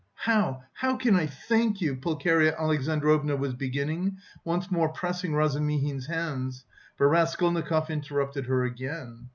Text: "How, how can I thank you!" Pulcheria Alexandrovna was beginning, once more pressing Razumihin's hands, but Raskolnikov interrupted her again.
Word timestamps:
"How, 0.25 0.63
how 0.73 0.95
can 0.95 1.15
I 1.15 1.27
thank 1.27 1.79
you!" 1.79 1.95
Pulcheria 1.95 2.57
Alexandrovna 2.57 3.35
was 3.35 3.53
beginning, 3.53 4.17
once 4.43 4.71
more 4.71 4.89
pressing 4.89 5.33
Razumihin's 5.35 6.07
hands, 6.07 6.65
but 6.97 7.05
Raskolnikov 7.05 7.91
interrupted 7.91 8.47
her 8.47 8.63
again. 8.63 9.29